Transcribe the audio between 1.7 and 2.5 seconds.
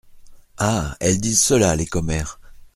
les commères?